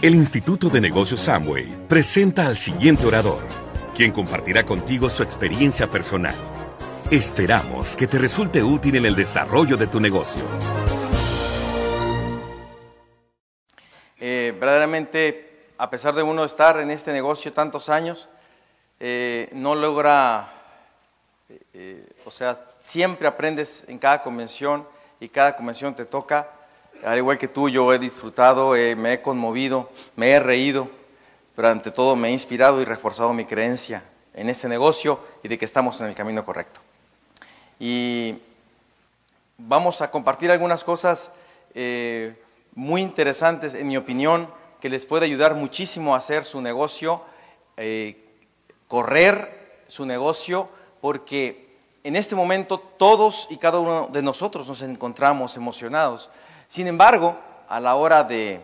[0.00, 3.42] El Instituto de Negocios Samway presenta al siguiente orador,
[3.96, 6.36] quien compartirá contigo su experiencia personal.
[7.10, 10.40] Esperamos que te resulte útil en el desarrollo de tu negocio.
[14.20, 18.28] Eh, verdaderamente, a pesar de uno estar en este negocio tantos años,
[19.00, 20.48] eh, no logra,
[21.74, 24.86] eh, o sea, siempre aprendes en cada convención
[25.18, 26.52] y cada convención te toca
[27.04, 30.88] al igual que tú, yo he disfrutado, me he conmovido, me he reído,
[31.54, 35.58] pero ante todo me he inspirado y reforzado mi creencia en este negocio y de
[35.58, 36.80] que estamos en el camino correcto.
[37.80, 38.38] Y
[39.56, 41.30] vamos a compartir algunas cosas
[41.74, 42.40] eh,
[42.74, 44.48] muy interesantes, en mi opinión,
[44.80, 47.22] que les puede ayudar muchísimo a hacer su negocio,
[47.76, 48.24] eh,
[48.86, 50.68] correr su negocio,
[51.00, 56.30] porque en este momento todos y cada uno de nosotros nos encontramos emocionados
[56.68, 57.36] sin embargo,
[57.68, 58.60] a la hora de,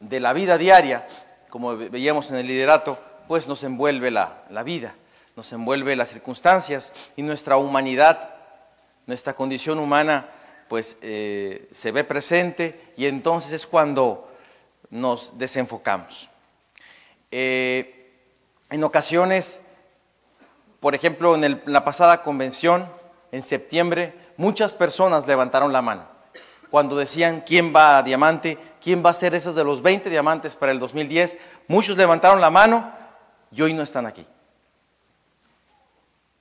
[0.00, 1.06] de la vida diaria,
[1.50, 4.94] como veíamos en el liderato, pues nos envuelve la, vida,
[5.36, 8.34] nos envuelve las circunstancias y nuestra humanidad,
[9.06, 10.26] nuestra condición humana,
[10.68, 14.30] pues eh, se ve presente y entonces es cuando
[14.90, 16.28] nos desenfocamos.
[17.30, 18.12] Eh,
[18.70, 19.60] en ocasiones,
[20.80, 22.86] por ejemplo, en la pasada convención,
[23.32, 26.17] en septiembre, muchas personas levantaron la mano
[26.70, 30.56] cuando decían quién va a diamante, quién va a ser esos de los 20 diamantes
[30.56, 31.38] para el 2010.
[31.68, 32.92] Muchos levantaron la mano
[33.50, 34.26] y hoy no están aquí.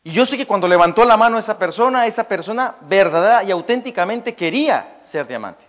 [0.04, 4.36] Y yo sé que cuando levantó la mano esa persona, esa persona verdadera y auténticamente
[4.36, 5.66] quería ser diamante.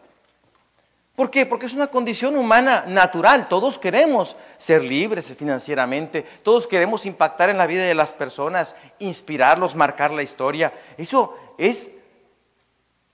[1.17, 1.45] ¿Por qué?
[1.47, 3.49] Porque es una condición humana natural.
[3.49, 9.75] Todos queremos ser libres financieramente, todos queremos impactar en la vida de las personas, inspirarlos,
[9.75, 10.73] marcar la historia.
[10.97, 11.91] Eso es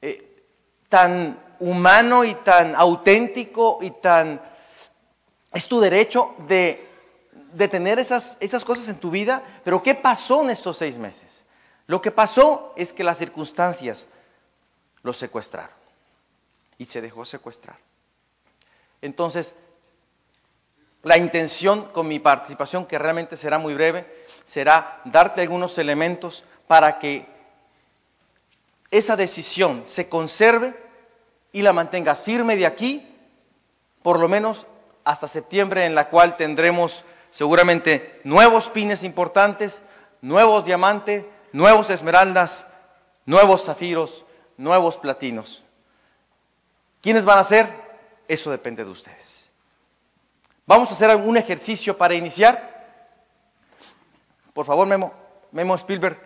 [0.02, 0.33] eh,
[0.94, 4.40] tan humano y tan auténtico y tan...
[5.52, 6.88] Es tu derecho de,
[7.68, 11.42] tener esas, esas cosas en tu vida, pero ¿qué pasó en estos seis meses?
[11.88, 14.06] Lo que pasó es que las circunstancias
[15.02, 15.74] lo secuestraron
[16.78, 17.76] y se dejó secuestrar.
[19.02, 19.52] Entonces,
[21.02, 24.06] la intención con mi participación, que realmente será muy breve,
[24.46, 27.26] será darte algunos elementos para que
[28.92, 30.83] esa decisión se conserve
[31.54, 33.06] y la mantengas firme de aquí,
[34.02, 34.66] por lo menos
[35.04, 39.80] hasta septiembre, en la cual tendremos seguramente nuevos pines importantes,
[40.20, 42.66] nuevos diamantes, nuevos esmeraldas,
[43.24, 44.24] nuevos zafiros,
[44.56, 45.62] nuevos platinos.
[47.00, 47.68] ¿Quiénes van a ser?
[48.26, 49.48] Eso depende de ustedes.
[50.66, 52.84] Vamos a hacer un ejercicio para iniciar.
[54.52, 55.12] Por favor, Memo,
[55.52, 56.18] Memo Spielberg.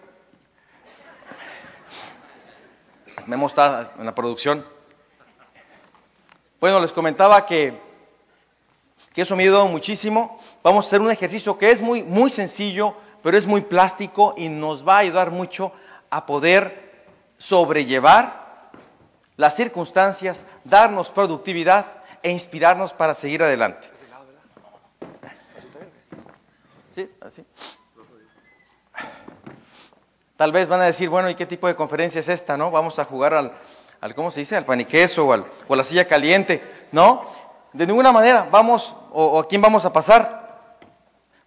[3.27, 4.78] Memo está en la producción.
[6.61, 7.81] Bueno, les comentaba que,
[9.15, 10.41] que eso me ha ayudado muchísimo.
[10.63, 14.49] Vamos a hacer un ejercicio que es muy, muy sencillo, pero es muy plástico y
[14.49, 15.71] nos va a ayudar mucho
[16.11, 17.07] a poder
[17.39, 18.71] sobrellevar
[19.37, 21.87] las circunstancias, darnos productividad
[22.25, 23.89] e inspirarnos para seguir adelante.
[26.97, 27.09] ¿Sí?
[27.21, 27.45] ¿Así?
[30.37, 32.57] Tal vez van a decir, bueno, ¿y qué tipo de conferencia es esta?
[32.57, 32.73] ¿No?
[32.73, 33.53] Vamos a jugar al,
[34.01, 34.57] al ¿cómo se dice?
[34.57, 36.87] Al paniqueso o, al, o a la silla caliente.
[36.93, 37.25] No,
[37.73, 40.77] de ninguna manera vamos, o, a quién vamos a pasar.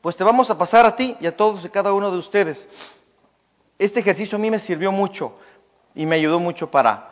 [0.02, 2.68] Pues te vamos a pasar a ti y a todos y cada uno de ustedes.
[3.78, 5.38] Este ejercicio a mí me sirvió mucho
[5.94, 7.08] y me ayudó mucho para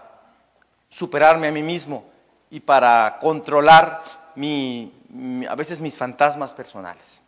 [0.90, 2.04] superarme a mí mismo
[2.50, 4.02] y para controlar
[4.36, 4.92] mi,
[5.48, 7.22] a veces mis fantasmas personales.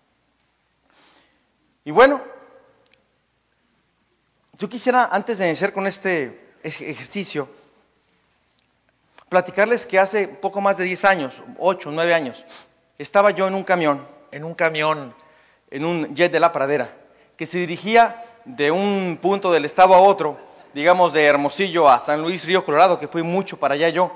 [1.83, 2.21] Y bueno,
[4.57, 7.49] yo quisiera, antes de iniciar con este ejercicio,
[9.31, 12.43] platicarles que hace poco más de 10 años, 8, 9 años,
[12.97, 15.15] estaba yo en un camión, en un camión,
[15.69, 16.93] en un jet de la pradera,
[17.37, 20.37] que se dirigía de un punto del estado a otro,
[20.73, 24.11] digamos de Hermosillo a San Luis Río Colorado, que fui mucho para allá yo,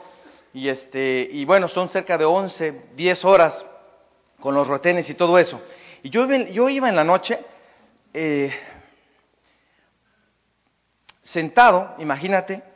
[0.53, 3.63] y, este, y bueno, son cerca de 11, 10 horas
[4.41, 5.61] con los retenes y todo eso.
[6.03, 7.39] Y yo, yo iba en la noche
[8.13, 8.53] eh,
[11.23, 12.74] sentado, imagínate,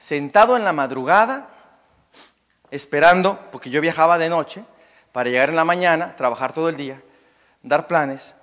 [0.00, 1.48] sentado en la madrugada,
[2.70, 4.64] esperando, porque yo viajaba de noche,
[5.12, 7.00] para llegar en la mañana, trabajar todo el día,
[7.62, 8.34] dar planes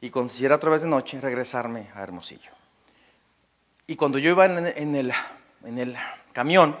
[0.00, 2.50] y se otra vez de noche, regresarme a Hermosillo.
[3.86, 5.12] Y cuando yo iba en, el,
[5.64, 5.96] en el
[6.32, 6.76] camión,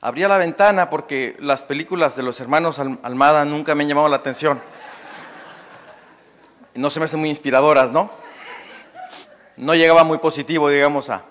[0.00, 4.16] abría la ventana porque las películas de los hermanos Almada nunca me han llamado la
[4.16, 4.62] atención.
[6.74, 8.10] No se me hacen muy inspiradoras, ¿no?
[9.56, 11.24] No llegaba muy positivo, digamos, a,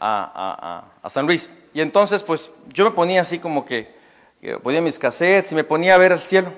[0.00, 1.50] a, San Luis.
[1.72, 3.94] Y entonces, pues, yo me ponía así como que,
[4.40, 6.52] que ponía mis cassettes y me ponía a ver el cielo.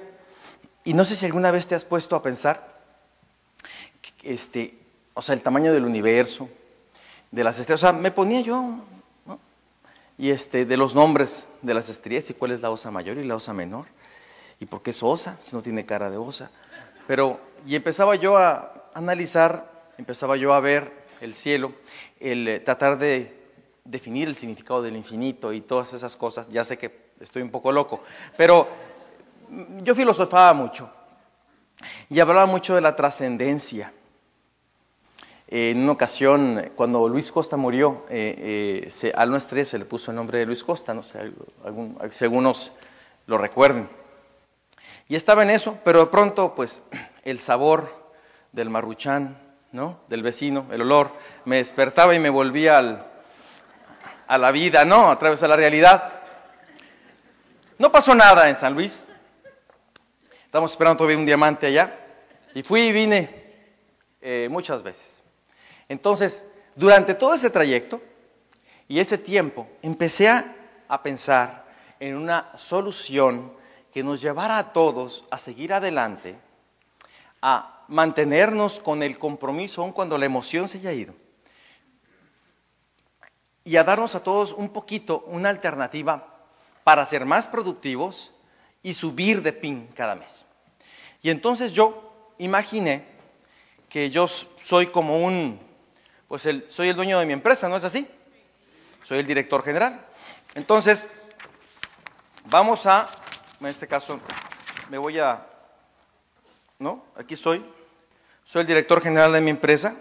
[0.84, 2.78] Y no sé si alguna vez te has puesto a pensar,
[4.22, 4.78] este,
[5.14, 6.48] o sea, el tamaño del universo,
[7.30, 7.82] de las estrellas.
[7.82, 8.80] O sea, me ponía yo,
[10.20, 13.22] Y este, de los nombres de las estrellas y cuál es la osa mayor y
[13.22, 13.86] la osa menor.
[14.58, 16.50] Y por qué es osa, si no tiene cara de osa.
[17.06, 21.72] Pero, y empezaba yo a analizar, empezaba yo a ver el cielo,
[22.20, 23.36] el eh, tratar de
[23.84, 26.48] definir el significado del infinito y todas esas cosas.
[26.48, 28.02] Ya sé que estoy un poco loco,
[28.36, 28.68] pero
[29.82, 30.90] yo filosofaba mucho
[32.10, 33.92] y hablaba mucho de la trascendencia
[35.50, 40.10] en una ocasión, cuando Luis Costa murió, eh, eh, se, al nuestro se le puso
[40.10, 41.32] el nombre de Luis Costa, no sé,
[41.64, 42.72] algunos
[43.26, 43.88] lo recuerden.
[45.08, 46.82] Y estaba en eso, pero de pronto, pues,
[47.24, 48.12] el sabor
[48.52, 49.38] del marruchán,
[49.72, 50.00] ¿no?
[50.08, 51.12] Del vecino, el olor,
[51.44, 53.06] me despertaba y me volvía al,
[54.26, 55.10] a la vida, ¿no?
[55.10, 56.12] A través de la realidad.
[57.78, 59.06] No pasó nada en San Luis.
[60.44, 61.96] Estamos esperando todavía un diamante allá.
[62.54, 63.38] Y fui y vine
[64.20, 65.22] eh, muchas veces.
[65.88, 66.44] Entonces,
[66.74, 68.00] durante todo ese trayecto
[68.88, 70.54] y ese tiempo, empecé a,
[71.02, 71.66] pensar
[72.00, 73.52] en una solución
[73.92, 76.36] que nos llevara a todos a seguir adelante,
[77.42, 81.14] a mantenernos con el compromiso aun cuando la emoción se haya ido,
[83.64, 86.26] y a darnos a todos un poquito una alternativa
[86.84, 88.32] para ser más productivos
[88.82, 90.46] y subir de PIN cada mes.
[91.20, 93.04] Y entonces yo imaginé
[93.88, 95.68] que yo soy como un
[96.28, 98.06] pues soy el dueño de mi empresa, ¿no es así?
[99.02, 100.04] Soy el director general.
[100.54, 101.08] Entonces,
[102.44, 103.08] vamos a,
[103.58, 104.20] en este caso,
[104.90, 105.46] me voy a,
[106.78, 107.04] ¿no?
[107.16, 107.64] Aquí estoy.
[108.44, 109.96] Soy el director general de mi empresa.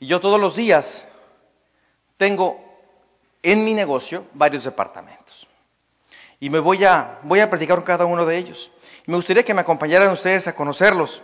[0.00, 1.06] Y yo todos los días
[2.16, 2.62] tengo
[3.42, 5.46] en mi negocio varios departamentos.
[6.40, 8.70] Y me voy a, voy a platicar con cada uno de ellos.
[9.06, 11.22] me gustaría que me acompañaran ustedes a conocerlos,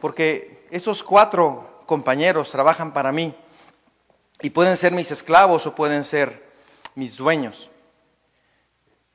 [0.00, 3.34] porque esos cuatro compañeros trabajan para mí
[4.42, 6.44] y pueden ser mis esclavos o pueden ser
[6.94, 7.70] mis dueños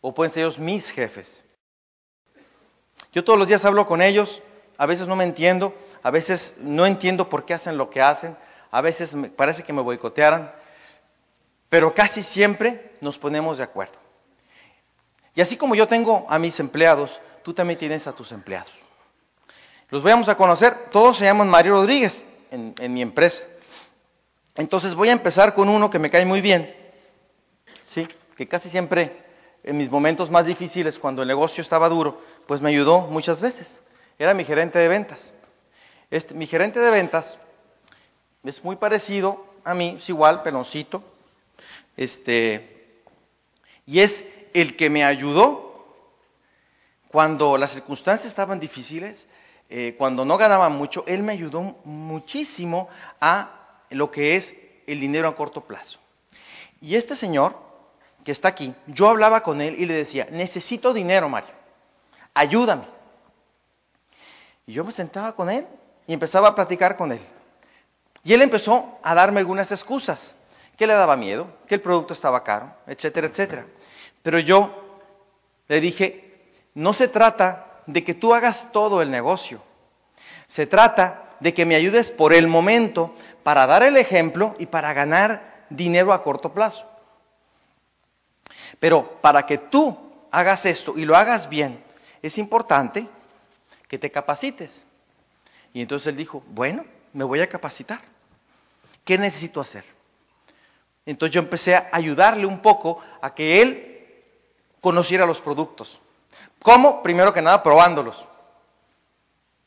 [0.01, 1.43] o pueden ser mis jefes.
[3.11, 4.41] Yo todos los días hablo con ellos,
[4.77, 8.37] a veces no me entiendo, a veces no entiendo por qué hacen lo que hacen,
[8.71, 10.51] a veces me parece que me boicotearan,
[11.67, 13.99] pero casi siempre nos ponemos de acuerdo.
[15.35, 18.71] Y así como yo tengo a mis empleados, tú también tienes a tus empleados.
[19.89, 23.43] Los vamos a conocer, todos se llaman Mario Rodríguez en, mi empresa.
[24.55, 26.73] Entonces voy a empezar con uno que me cae muy bien,
[27.85, 28.07] ¿sí?
[28.37, 29.21] que casi siempre
[29.63, 33.79] en mis momentos más difíciles, cuando el negocio estaba duro, pues me ayudó muchas veces.
[34.19, 35.31] Era mi gerente de ventas.
[36.09, 37.39] Este, mi gerente de ventas
[38.43, 41.01] es muy parecido a mí, es igual, peloncito.
[41.95, 42.99] Este,
[43.85, 45.95] y es el que me ayudó
[47.07, 49.29] cuando las circunstancias estaban difíciles,
[49.69, 52.89] eh, cuando no ganaba mucho, él me ayudó muchísimo
[53.21, 54.55] a lo que es
[54.87, 55.99] el dinero a corto plazo.
[56.81, 57.55] Y este señor
[58.25, 61.60] que está aquí, yo hablaba con él y le decía, necesito dinero, Mario,
[62.33, 62.85] ayúdame.
[64.65, 65.67] Y yo me sentaba con él
[66.07, 67.21] y empezaba a platicar con él.
[68.23, 70.35] Y él empezó a darme algunas excusas,
[70.77, 73.65] que le daba miedo, que el producto estaba caro, etcétera, etcétera.
[74.21, 74.99] Pero yo
[75.67, 76.41] le dije,
[76.73, 79.61] no se trata de que tú hagas todo el negocio.
[80.47, 84.93] Se trata de que me ayudes por el momento para dar el ejemplo y para
[84.93, 86.85] ganar dinero a corto plazo.
[88.79, 89.97] Pero para que tú
[90.31, 91.83] hagas esto y lo hagas bien,
[92.21, 93.07] es importante
[93.87, 94.85] que te capacites.
[95.73, 98.01] Y entonces él dijo, bueno, me voy a capacitar.
[99.03, 99.83] ¿Qué necesito hacer?
[101.05, 104.23] Entonces yo empecé a ayudarle un poco a que él
[104.79, 105.99] conociera los productos.
[106.61, 107.01] ¿Cómo?
[107.01, 108.23] Primero que nada, probándolos.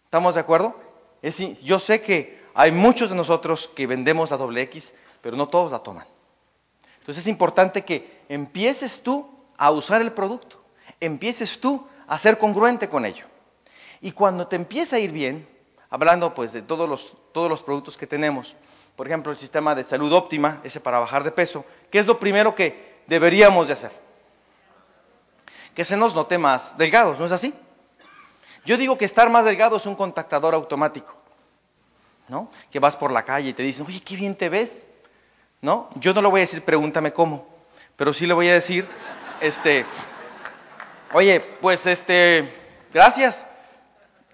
[0.05, 0.81] ¿Estamos de acuerdo?
[1.23, 5.49] Es, yo sé que hay muchos de nosotros que vendemos la doble X, pero no
[5.49, 6.07] todos la toman.
[7.01, 10.63] Entonces es importante que empieces tú a usar el producto,
[11.01, 13.27] empieces tú a ser congruente con ello.
[14.01, 15.49] Y cuando te empieza a ir bien,
[15.91, 18.55] hablando pues de todos los, todos los productos que tenemos,
[18.97, 22.19] por ejemplo el sistema de salud óptima, ese para bajar de peso, ¿qué es lo
[22.19, 23.93] primero que deberíamos de hacer?
[25.75, 27.55] Que se nos note más delgados, ¿no es así?
[28.65, 31.15] Yo digo que estar más delgado es un contactador automático,
[32.29, 32.51] ¿no?
[32.71, 34.83] Que vas por la calle y te dicen, oye, qué bien te ves,
[35.61, 35.91] ¿no?
[35.97, 37.47] Yo no le voy a decir, pregúntame cómo,
[37.97, 38.89] pero sí le voy a decir,
[39.41, 39.85] este,
[41.15, 42.53] oye, pues este,
[42.93, 43.47] gracias,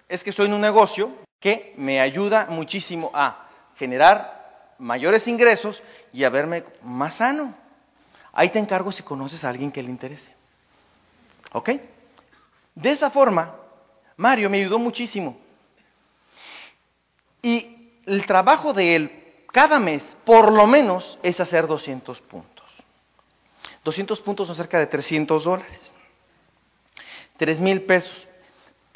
[0.09, 3.47] es que estoy en un negocio que me ayuda muchísimo a
[3.77, 7.53] generar mayores ingresos y a verme más sano.
[8.33, 10.33] Ahí te encargo si conoces a alguien que le interese.
[11.53, 11.69] ¿Ok?
[12.73, 13.55] De esa forma,
[14.17, 15.37] Mario me ayudó muchísimo.
[17.43, 22.65] Y el trabajo de él cada mes, por lo menos, es hacer 200 puntos.
[23.83, 25.90] 200 puntos son cerca de 300 dólares.
[27.41, 28.27] 3 mil pesos.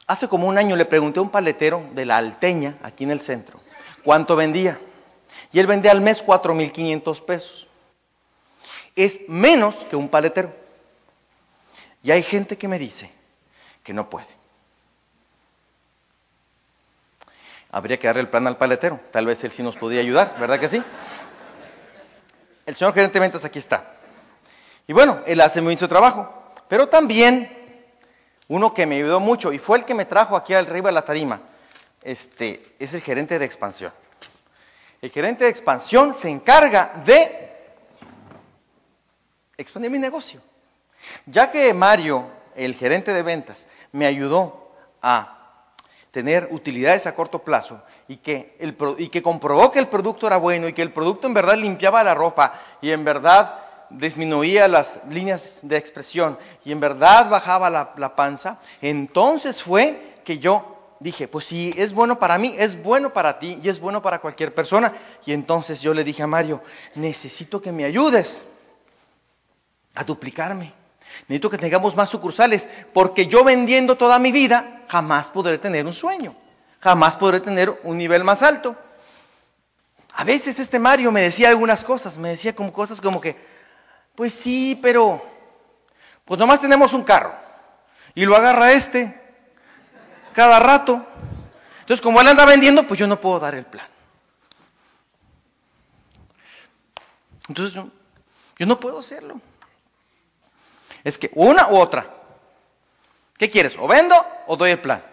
[0.05, 3.19] Hace como un año le pregunté a un paletero de la Alteña, aquí en el
[3.19, 3.59] centro,
[4.03, 4.79] cuánto vendía.
[5.51, 7.65] Y él vendía al mes 4.500 pesos.
[8.95, 10.53] Es menos que un paletero.
[12.03, 13.11] Y hay gente que me dice
[13.83, 14.27] que no puede.
[17.71, 18.99] Habría que darle el plan al paletero.
[19.11, 20.83] Tal vez él sí nos podría ayudar, ¿verdad que sí?
[22.67, 23.91] El señor gerente ventas aquí está.
[24.85, 26.31] Y bueno, él hace muy bien su trabajo.
[26.67, 27.64] Pero también
[28.47, 31.05] uno que me ayudó mucho y fue el que me trajo aquí arriba de la
[31.05, 31.41] tarima,
[32.01, 33.91] este, es el gerente de expansión.
[35.01, 37.51] El gerente de expansión se encarga de
[39.57, 40.41] expandir mi negocio.
[41.25, 42.25] Ya que Mario,
[42.55, 44.71] el gerente de ventas, me ayudó
[45.01, 45.35] a
[46.11, 50.37] tener utilidades a corto plazo y que, el, y que comprobó que el producto era
[50.37, 54.99] bueno y que el producto en verdad limpiaba la ropa y en verdad disminuía las
[55.09, 61.45] líneas de expresión y en verdad bajaba la, panza, entonces fue que yo dije, pues
[61.45, 64.93] si es bueno para mí, es bueno para ti y es bueno para cualquier persona.
[65.25, 66.61] Y entonces yo le dije a Mario,
[66.95, 68.45] necesito que me ayudes
[69.93, 70.73] a duplicarme.
[71.27, 75.93] Necesito que tengamos más sucursales, porque yo vendiendo toda mi vida jamás podré tener un
[75.93, 76.35] sueño,
[76.79, 78.75] jamás podré tener un nivel más alto.
[80.13, 83.35] A veces este Mario me decía algunas cosas, me decía como cosas como que,
[84.15, 85.21] pues sí, pero
[86.23, 87.33] pues nomás tenemos un carro
[88.13, 89.21] y lo agarra este
[90.33, 91.05] cada rato.
[91.81, 93.87] Entonces, como él anda vendiendo, pues yo no puedo dar el plan.
[97.47, 99.39] Entonces, yo, no puedo hacerlo.
[101.03, 102.11] Es que una u otra.
[103.37, 103.75] ¿Qué quieres?
[103.77, 104.15] ¿O vendo
[104.47, 105.03] o doy el plan?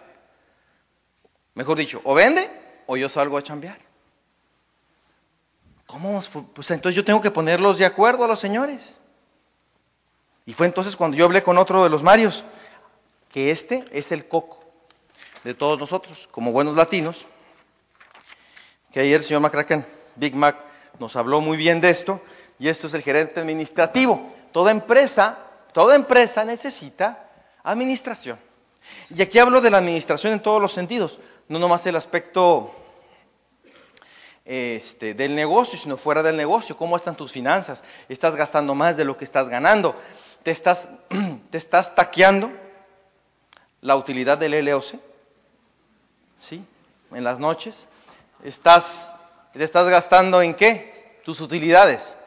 [1.53, 2.49] Mejor dicho, o vende
[2.87, 3.77] o yo salgo a chambear.
[5.93, 6.19] ¿Cómo?
[6.55, 8.99] Pues entonces yo tengo que ponerlos de acuerdo a los señores.
[10.43, 12.43] Y fue entonces cuando yo hablé con otro de los Marios,
[13.29, 14.63] que este es el coco
[15.43, 17.25] de todos nosotros, como buenos latinos,
[18.91, 19.85] que ayer el señor McCracken,
[20.15, 20.57] Big Mac,
[20.97, 22.21] nos habló muy bien de esto,
[22.57, 24.33] y esto es el gerente administrativo.
[24.51, 25.37] Toda empresa
[25.73, 27.27] Toda empresa necesita
[27.63, 28.39] administración.
[29.09, 31.19] Y aquí hablo de la administración en todos los sentidos,
[31.49, 32.73] no nomás el aspecto
[34.45, 36.75] este, del negocio, sino fuera del negocio.
[36.75, 37.83] ¿Cómo están tus finanzas?
[38.09, 39.95] ¿Estás gastando más de lo que estás ganando?
[40.43, 40.87] ¿Te estás,
[41.49, 42.51] te estás taqueando
[43.81, 44.95] la utilidad del LOC?
[46.39, 46.63] ¿Sí?
[47.11, 47.87] En las noches.
[48.43, 49.13] ¿Estás,
[49.53, 51.21] ¿Te estás gastando en qué?
[51.23, 52.17] Tus utilidades.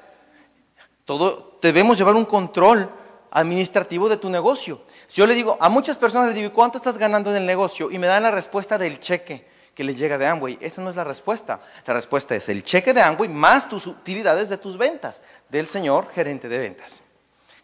[1.05, 2.91] Todo, debemos llevar un control
[3.31, 4.81] administrativo de tu negocio.
[5.07, 7.91] Si yo le digo, a muchas personas les digo, ¿cuánto estás ganando en el negocio?
[7.91, 10.57] Y me dan la respuesta del cheque que les llega de Amway.
[10.63, 11.61] Esa no es la respuesta.
[11.85, 16.09] La respuesta es el cheque de Amway más tus utilidades de tus ventas, del señor
[16.13, 17.03] gerente de ventas.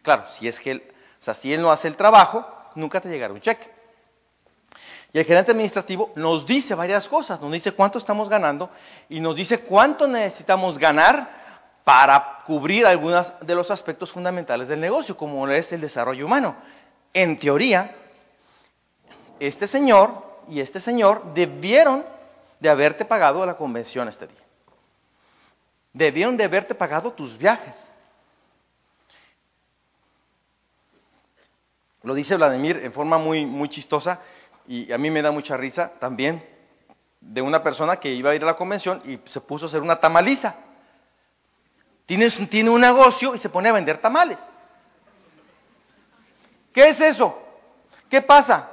[0.02, 0.82] Claro, si es que él,
[1.18, 3.66] o sea, si él no hace el trabajo, nunca te llegará un cheque.
[5.14, 8.68] Y el gerente administrativo nos dice varias cosas, nos dice cuánto estamos ganando
[9.08, 11.30] y nos dice cuánto necesitamos ganar
[11.82, 16.56] para cubrir algunos de los aspectos fundamentales del negocio, como es el desarrollo humano.
[17.14, 17.94] En teoría,
[19.40, 22.04] este señor y este señor debieron
[22.60, 24.36] de haberte pagado la convención este día.
[25.92, 27.88] Debieron de haberte pagado tus viajes.
[32.02, 34.20] Lo dice Vladimir en forma muy, muy chistosa
[34.66, 36.44] y a mí me da mucha risa también
[37.20, 39.80] de una persona que iba a ir a la convención y se puso a hacer
[39.80, 40.56] una tamaliza.
[42.04, 44.38] Tiene, un negocio y se pone a vender tamales.
[46.72, 47.38] ¿Qué es eso?
[48.10, 48.71] ¿Qué pasa?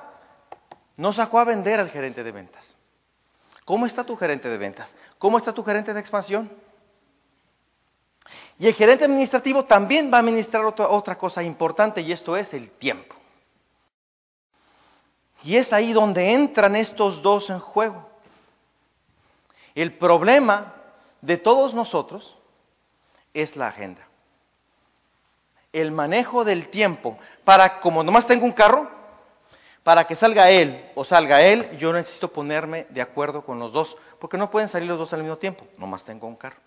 [1.00, 2.75] No sacó a vender al gerente de ventas.
[3.63, 4.96] ¿Cómo está tu gerente de ventas?
[5.18, 6.51] ¿Cómo está tu gerente de expansión?
[8.60, 12.53] Y el gerente administrativo también va a administrar otra, otra cosa importante y esto es
[12.53, 13.15] el tiempo.
[15.41, 18.10] Y es ahí donde entran estos dos en juego.
[19.75, 20.74] El problema
[21.22, 22.36] de todos nosotros
[23.34, 24.06] es la agenda.
[25.72, 28.99] el manejo del tiempo para, como nomás tengo un carro,
[29.89, 33.98] para que salga él o salga él, yo necesito ponerme de acuerdo con los dos,
[34.19, 36.58] porque no pueden salir los dos al mismo tiempo, nomás tengo un carro.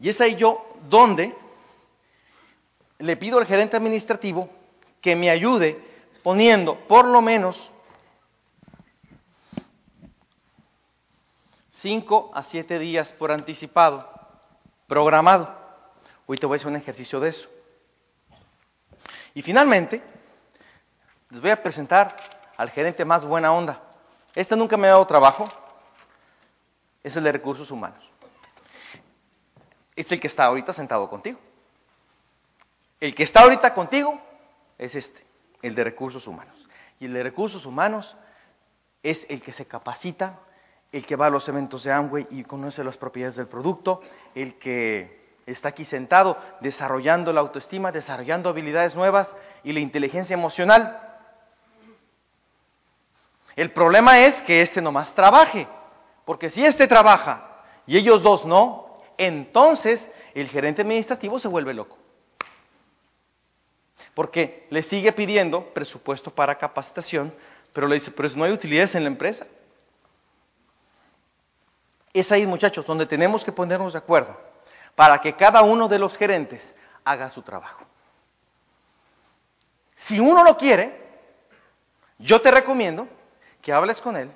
[0.00, 1.36] Y es ahí yo donde
[2.98, 4.48] le pido al gerente administrativo
[5.02, 5.78] que me ayude
[6.22, 7.70] poniendo por lo menos
[11.72, 14.08] 5 a 7 días por anticipado,
[14.86, 15.54] programado.
[16.26, 17.50] Hoy te voy a hacer un ejercicio de eso.
[19.34, 20.13] Y finalmente,
[21.34, 22.16] les voy a presentar
[22.56, 23.82] al gerente más buena onda.
[24.36, 25.48] Este nunca me ha dado trabajo,
[27.02, 28.08] es el de recursos humanos.
[29.96, 31.40] Es el que está ahorita sentado contigo.
[33.00, 34.20] El que está ahorita contigo
[34.78, 35.24] es este,
[35.60, 36.54] el de recursos humanos.
[37.00, 38.16] Y el de recursos humanos
[39.02, 40.38] es el que se capacita,
[40.92, 44.02] el que va a los eventos de Amway y conoce las propiedades del producto,
[44.36, 51.10] el que está aquí sentado desarrollando la autoestima, desarrollando habilidades nuevas y la inteligencia emocional.
[53.56, 55.68] El problema es que este nomás trabaje,
[56.24, 61.96] porque si este trabaja y ellos dos no, entonces el gerente administrativo se vuelve loco.
[64.14, 67.34] Porque le sigue pidiendo presupuesto para capacitación,
[67.72, 69.46] pero le dice, pero no hay utilidades en la empresa.
[72.12, 74.40] Es ahí, muchachos, donde tenemos que ponernos de acuerdo
[74.94, 77.84] para que cada uno de los gerentes haga su trabajo.
[79.96, 81.02] Si uno lo quiere,
[82.18, 83.08] yo te recomiendo
[83.64, 84.30] que hables con él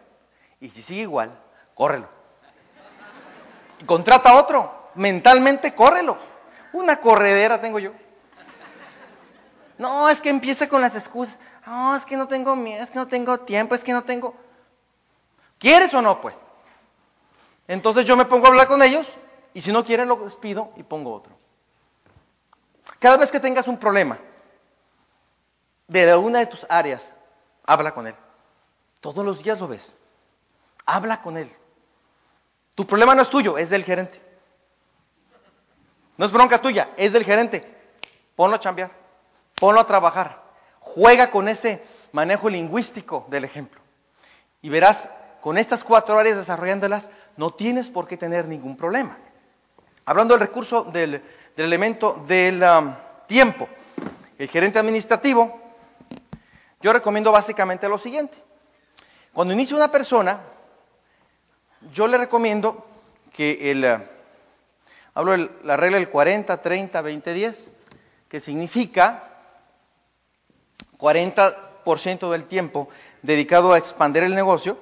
[0.58, 1.38] y si sigue igual,
[1.74, 2.08] córrelo.
[3.84, 6.18] Contrata a otro, mentalmente córrelo.
[6.72, 7.92] Una corredera tengo yo.
[9.76, 11.38] No, es que empieza con las excusas.
[11.66, 14.34] No, es que no tengo miedo, es que no tengo tiempo, es que no tengo...
[15.58, 16.34] ¿Quieres o no, pues?
[17.68, 19.16] Entonces yo me pongo a hablar con ellos
[19.52, 21.36] y si no quieren lo despido y pongo otro.
[22.98, 24.18] Cada vez que tengas un problema
[25.86, 27.12] de una de tus áreas,
[27.66, 28.14] habla con él.
[29.00, 29.96] Todos los días lo ves.
[30.86, 31.52] Habla con él.
[32.74, 34.22] Tu problema no es tuyo, es del gerente.
[36.16, 37.64] No es bronca tuya, es del gerente.
[38.34, 38.90] Ponlo a chambear,
[39.54, 40.42] ponlo a trabajar.
[40.80, 41.82] Juega con ese
[42.12, 43.80] manejo lingüístico del ejemplo.
[44.62, 45.08] Y verás,
[45.40, 49.18] con estas cuatro áreas desarrollándolas, no tienes por qué tener ningún problema.
[50.04, 51.22] Hablando del recurso, del,
[51.56, 52.64] elemento del
[53.26, 53.68] tiempo,
[54.38, 55.60] el gerente administrativo,
[56.80, 58.47] yo recomiendo básicamente lo siguiente.
[59.38, 60.40] Cuando inicia una persona,
[61.92, 62.84] yo le recomiendo
[63.32, 64.02] que el, uh,
[65.14, 67.70] hablo de la regla del 40, 30, 20, 10,
[68.28, 69.30] que significa
[70.98, 72.88] 40% del tiempo
[73.22, 74.76] dedicado a expandir el negocio,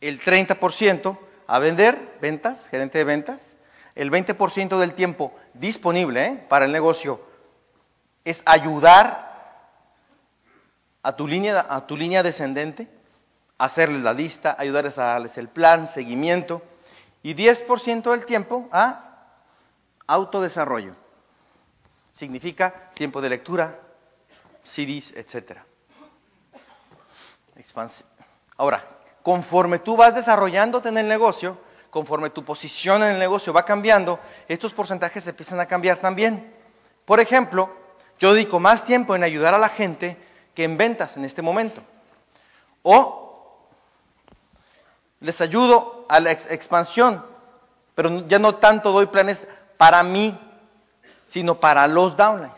[0.00, 3.56] el 30% a vender, ventas, gerente de ventas,
[3.94, 6.44] el 20% del tiempo disponible ¿eh?
[6.48, 7.20] para el negocio
[8.24, 9.27] es ayudar
[11.02, 12.88] a tu línea, a tu línea descendente,
[13.58, 16.62] hacerles la lista, ayudarles a darles el plan, seguimiento,
[17.22, 19.04] y 10% del tiempo a
[20.06, 20.94] autodesarrollo.
[22.14, 23.78] Significa tiempo de lectura,
[24.64, 25.58] CDs, etc.
[28.56, 28.84] Ahora,
[29.22, 31.58] conforme tú vas desarrollándote en el negocio,
[31.90, 36.54] conforme tu posición en el negocio va cambiando, estos porcentajes empiezan a cambiar también.
[37.04, 37.70] Por ejemplo,
[38.18, 40.16] yo dedico más tiempo en ayudar a la gente
[40.58, 41.80] que en ventas en este momento.
[42.82, 43.62] O
[45.20, 47.24] les ayudo a la expansión,
[47.94, 50.36] pero ya no tanto doy planes para mí,
[51.28, 52.56] sino para los downlines.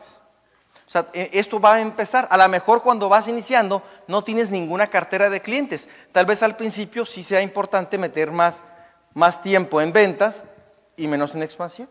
[0.88, 2.26] O sea, e, esto va a empezar.
[2.30, 5.86] A lo mejor cuando vas iniciando no tienes ninguna cartera de clientes.
[6.10, 8.62] Tal vez al principio sí sea importante meter más,
[9.12, 10.44] más tiempo en ventas
[10.96, 11.86] y menos en expansión.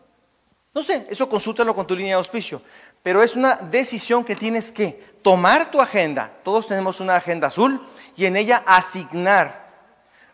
[0.72, 2.62] No sé, eso consúltalo con tu línea de auspicio.
[3.02, 6.30] Pero es una decisión que tienes que tomar tu agenda.
[6.44, 7.80] Todos tenemos una agenda azul
[8.16, 9.68] y en ella asignar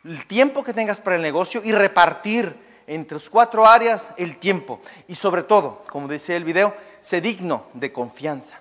[0.04, 2.54] el tiempo que tengas para el negocio y repartir
[2.86, 4.80] entre las cuatro áreas el tiempo.
[5.08, 8.60] Y sobre todo, como decía el video, sé digno de confianza.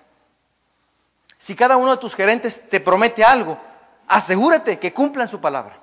[1.38, 3.58] Si cada uno de tus gerentes te promete algo,
[4.08, 5.78] asegúrate que cumplan su palabra.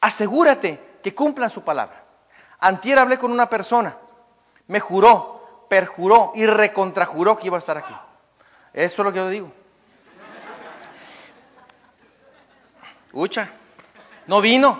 [0.00, 2.04] Asegúrate que cumplan su palabra.
[2.60, 3.96] Antier hablé con una persona,
[4.68, 7.94] me juró, perjuró y recontrajuró que iba a estar aquí.
[8.72, 9.52] Eso es lo que yo digo.
[13.12, 13.50] Ucha,
[14.26, 14.78] no vino.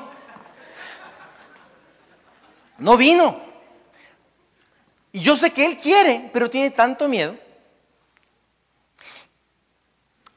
[2.79, 3.41] No vino.
[5.13, 7.37] Y yo sé que él quiere, pero tiene tanto miedo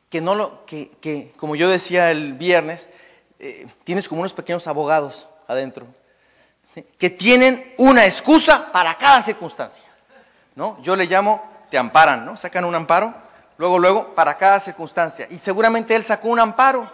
[0.10, 2.90] que no lo, que, como yo decía el viernes,
[3.40, 5.86] eh, tienes como unos pequeños abogados adentro.
[6.98, 9.84] Que tienen una excusa para cada circunstancia.
[10.56, 10.78] ¿no?
[10.82, 12.38] Yo le llamo, te amparan, ¿no?
[12.38, 13.14] Sacan un amparo,
[13.58, 15.28] luego, luego, para cada circunstancia.
[15.30, 16.90] Y seguramente él sacó un amparo.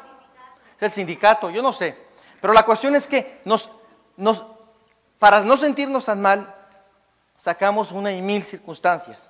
[0.78, 1.98] Es el sindicato, yo no sé.
[2.42, 3.70] Pero la cuestión es que nos,
[4.18, 4.46] nos,
[5.20, 6.54] para no sentirnos tan mal,
[7.38, 9.30] sacamos una y mil circunstancias.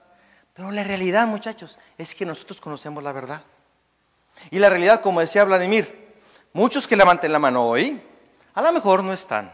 [0.53, 3.41] Pero la realidad, muchachos, es que nosotros conocemos la verdad.
[4.51, 6.13] Y la realidad, como decía Vladimir,
[6.53, 8.01] muchos que levanten la mano hoy,
[8.53, 9.53] a lo mejor no están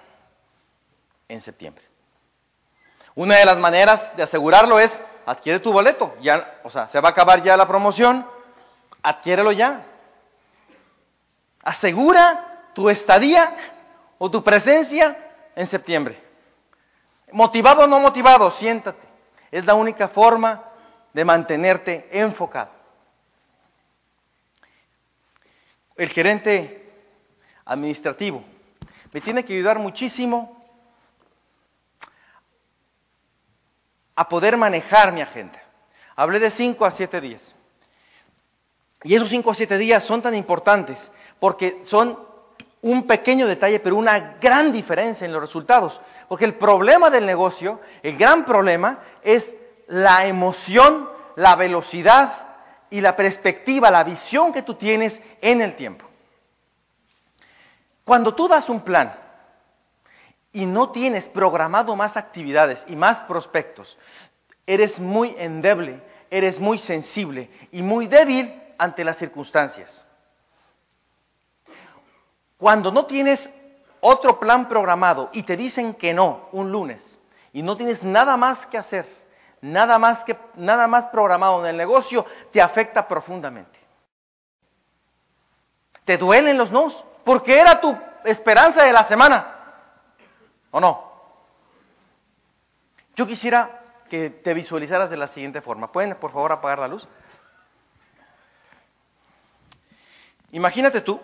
[1.32, 1.84] en septiembre.
[3.16, 6.16] Una de las maneras de asegurarlo es adquiere tu boleto.
[6.22, 8.26] Ya, o sea, se va a acabar ya la promoción,
[9.02, 9.86] adquiérelo ya.
[11.64, 13.56] Asegura tu estadía
[14.18, 15.18] o tu presencia
[15.56, 16.22] en septiembre.
[17.32, 19.08] Motivado o no motivado, siéntate.
[19.52, 20.64] Es la única forma
[21.14, 22.72] de mantenerte enfocado.
[25.96, 26.90] El gerente
[27.66, 28.44] administrativo
[29.14, 30.61] me tiene que ayudar muchísimo
[34.22, 35.60] a poder manejar mi agenda.
[36.16, 37.56] Hablé de 5 a 7 días.
[39.02, 42.20] Y esos 5 a 7 días son tan importantes porque son
[42.84, 46.02] un pequeño detalle, pero una gran diferencia en los resultados.
[46.30, 49.56] Porque el problema del negocio, el gran problema, es
[49.88, 52.32] la emoción, la velocidad
[52.92, 56.06] y la perspectiva, la visión que tú tienes en el tiempo.
[58.04, 59.21] Cuando tú das un plan
[60.54, 63.98] y no tienes programado más actividades y más prospectos,
[64.68, 70.04] eres muy endeble, eres muy sensible y muy débil ante las circunstancias.
[72.58, 73.50] Cuando no tienes
[74.02, 77.18] otro plan programado y te dicen que no un lunes
[77.54, 79.08] y no tienes nada más que hacer,
[79.62, 83.80] nada más que nada más programado en el negocio, te afecta profundamente.
[86.06, 89.51] Te duelen los nos, porque era tu esperanza de la semana.
[90.72, 91.12] ¿O no?
[93.16, 95.92] Yo quisiera que te visualizaras de la siguiente forma.
[95.92, 97.08] ¿Pueden, por favor, apagar la luz?
[100.52, 101.22] Imagínate tú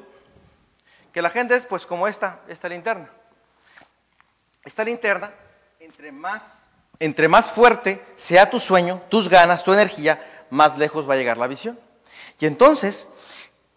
[1.11, 3.09] que la gente es pues como esta, esta linterna.
[4.63, 5.31] Esta linterna,
[5.79, 6.67] entre más,
[6.99, 11.37] entre más fuerte sea tu sueño, tus ganas, tu energía, más lejos va a llegar
[11.37, 11.79] la visión.
[12.39, 13.07] Y entonces,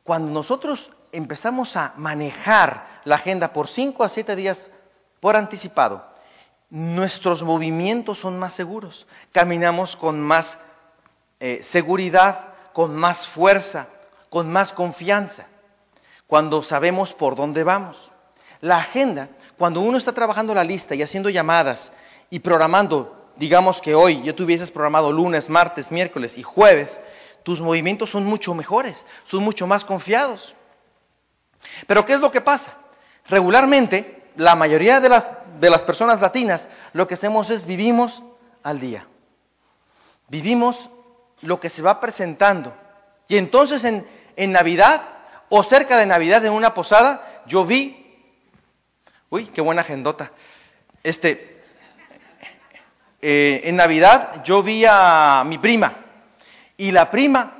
[0.05, 4.67] cuando nosotros empezamos a manejar la agenda por 5 a 7 días
[5.21, 6.05] por anticipado,
[6.71, 10.59] nuestros movimientos son más seguros, caminamos con más
[11.41, 13.89] eh, seguridad, con más fuerza,
[14.29, 15.47] con más confianza
[16.31, 18.13] cuando sabemos por dónde vamos.
[18.61, 19.29] La agenda,
[19.59, 21.91] cuando uno está trabajando la lista y haciendo llamadas
[22.31, 27.01] y programando, digamos que hoy yo tuvieses programado lunes, martes, miércoles y jueves,
[27.43, 30.55] tus movimientos son mucho mejores, son mucho más confiados.
[31.89, 32.75] Pero ¿qué es lo que pasa?
[33.27, 38.23] Regularmente, la mayoría de las, de las personas latinas lo que hacemos es vivimos
[38.63, 39.07] al día.
[40.29, 40.89] Vivimos
[41.43, 42.75] lo que se va presentando.
[43.29, 45.03] Y entonces en, en Navidad
[45.51, 48.17] o cerca de Navidad en una posada, yo vi,
[49.29, 50.33] uy, qué buena agendota,
[51.03, 51.63] este,
[53.21, 55.97] eh, en Navidad yo vi a mi prima
[56.79, 57.53] y la prima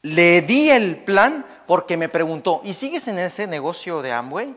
[0.00, 4.56] le di el plan porque me preguntó, ¿y sigues en ese negocio de Amway?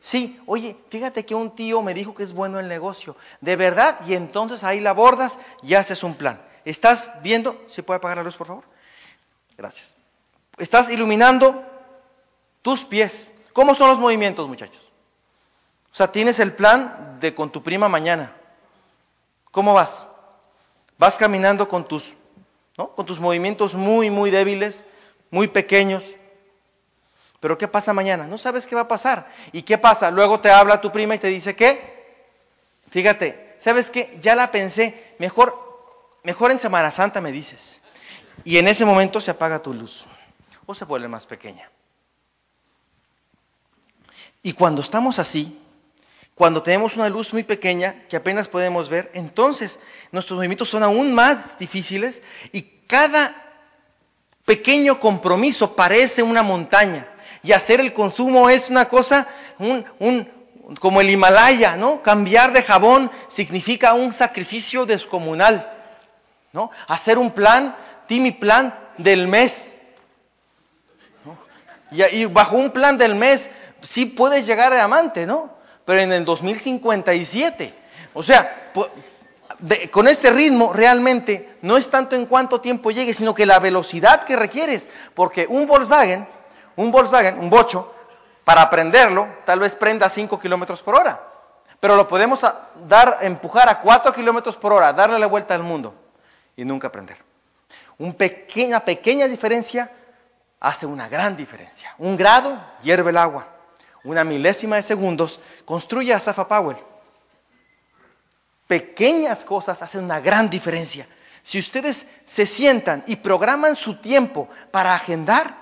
[0.00, 3.98] Sí, oye, fíjate que un tío me dijo que es bueno el negocio, de verdad,
[4.06, 6.40] y entonces ahí la bordas y haces un plan.
[6.64, 7.64] ¿Estás viendo?
[7.68, 8.64] ¿Se puede apagar la luz, por favor?
[9.56, 9.94] Gracias.
[10.56, 11.64] Estás iluminando
[12.62, 13.32] tus pies.
[13.52, 14.80] ¿Cómo son los movimientos, muchachos?
[15.90, 18.32] O sea, tienes el plan de con tu prima mañana.
[19.50, 20.06] ¿Cómo vas?
[20.98, 22.12] Vas caminando con tus,
[22.76, 22.90] ¿no?
[22.90, 24.84] con tus movimientos muy, muy débiles,
[25.30, 26.04] muy pequeños.
[27.40, 28.26] Pero ¿qué pasa mañana?
[28.26, 29.28] No sabes qué va a pasar.
[29.52, 30.10] ¿Y qué pasa?
[30.10, 31.98] Luego te habla tu prima y te dice, ¿qué?
[32.90, 34.18] Fíjate, ¿sabes qué?
[34.20, 37.80] Ya la pensé, mejor, mejor en Semana Santa me dices.
[38.44, 40.04] Y en ese momento se apaga tu luz
[40.66, 41.70] o se vuelve más pequeña.
[44.42, 45.58] Y cuando estamos así,
[46.34, 49.78] cuando tenemos una luz muy pequeña que apenas podemos ver, entonces
[50.12, 52.22] nuestros movimientos son aún más difíciles
[52.52, 53.34] y cada
[54.44, 57.08] pequeño compromiso parece una montaña.
[57.42, 59.26] Y hacer el consumo es una cosa,
[59.58, 60.28] un,
[60.80, 62.02] como el Himalaya, ¿no?
[62.02, 65.72] Cambiar de jabón significa un sacrificio descomunal,
[66.52, 66.70] ¿no?
[66.86, 69.72] Hacer un plan, Timmy plan del mes.
[71.90, 75.50] Y, y bajo un plan del mes sí puedes llegar a diamante, ¿no?
[75.84, 77.74] Pero en el 2057.
[78.14, 78.70] O sea,
[79.90, 84.24] con este ritmo realmente no es tanto en cuánto tiempo llegue, sino que la velocidad
[84.24, 84.88] que requieres.
[85.14, 86.26] Porque un Volkswagen,
[86.78, 87.92] un Volkswagen, un bocho,
[88.44, 91.20] para prenderlo, tal vez prenda 5 kilómetros por hora.
[91.80, 92.40] Pero lo podemos
[92.86, 95.92] dar, empujar a 4 kilómetros por hora, darle la vuelta al mundo
[96.56, 97.16] y nunca aprender.
[97.98, 99.90] Una pequeña, pequeña diferencia
[100.60, 101.92] hace una gran diferencia.
[101.98, 103.46] Un grado hierve el agua.
[104.04, 106.78] Una milésima de segundos construye a Safa Powell.
[108.68, 111.08] Pequeñas cosas hacen una gran diferencia.
[111.42, 115.57] Si ustedes se sientan y programan su tiempo para agendar,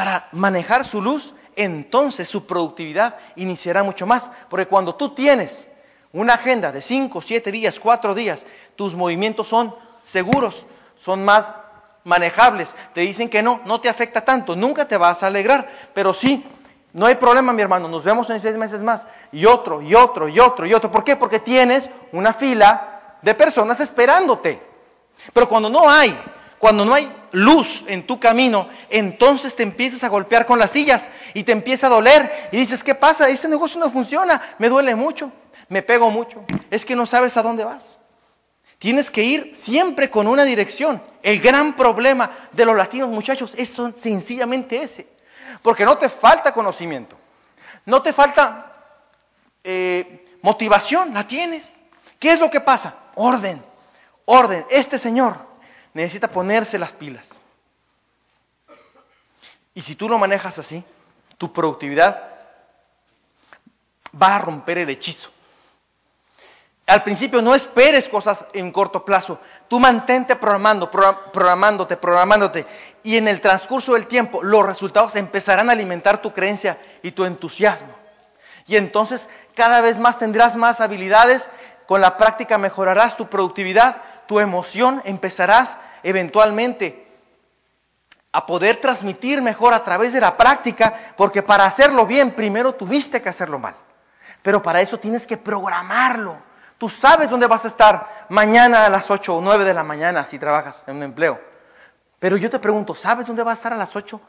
[0.00, 4.30] para manejar su luz, entonces su productividad iniciará mucho más.
[4.48, 5.66] Porque cuando tú tienes
[6.14, 10.64] una agenda de 5, 7 días, 4 días, tus movimientos son seguros,
[10.98, 11.52] son más
[12.04, 12.74] manejables.
[12.94, 16.46] Te dicen que no, no te afecta tanto, nunca te vas a alegrar, pero sí,
[16.94, 19.06] no hay problema, mi hermano, nos vemos en seis meses más.
[19.32, 20.90] Y otro, y otro, y otro, y otro.
[20.90, 21.14] ¿Por qué?
[21.14, 24.62] Porque tienes una fila de personas esperándote.
[25.34, 26.18] Pero cuando no hay,
[26.60, 31.08] cuando no hay luz en tu camino, entonces te empiezas a golpear con las sillas
[31.32, 33.30] y te empieza a doler y dices, ¿qué pasa?
[33.30, 35.32] Este negocio no funciona, me duele mucho,
[35.70, 37.96] me pego mucho, es que no sabes a dónde vas.
[38.76, 41.02] Tienes que ir siempre con una dirección.
[41.22, 45.06] El gran problema de los latinos, muchachos, es sencillamente ese.
[45.62, 47.16] Porque no te falta conocimiento,
[47.86, 48.70] no te falta
[49.64, 51.74] eh, motivación, la tienes.
[52.18, 52.96] ¿Qué es lo que pasa?
[53.14, 53.62] Orden,
[54.26, 54.66] orden.
[54.68, 55.49] Este señor
[55.94, 57.30] necesita ponerse las pilas.
[59.74, 60.84] Y si tú lo manejas así,
[61.38, 62.30] tu productividad
[64.20, 65.30] va a romper el hechizo.
[66.86, 69.38] Al principio no esperes cosas en corto plazo.
[69.68, 72.66] Tú mantente programando, programándote, programándote.
[73.04, 77.24] Y en el transcurso del tiempo los resultados empezarán a alimentar tu creencia y tu
[77.24, 77.94] entusiasmo.
[78.66, 81.48] Y entonces cada vez más tendrás más habilidades.
[81.86, 85.02] Con la práctica mejorarás tu productividad, tu emoción.
[85.04, 87.04] Empezarás eventualmente
[88.30, 90.94] a poder transmitir mejor a través de la práctica.
[91.16, 93.74] Porque para hacerlo bien primero tuviste que hacerlo mal.
[94.40, 96.36] Pero para eso tienes que programarlo.
[96.78, 100.24] Tú sabes dónde vas a estar mañana a las 8 o 9 de la mañana
[100.24, 101.40] si trabajas en un empleo.
[102.20, 104.20] Pero yo te pregunto, ¿sabes dónde vas a estar a las 8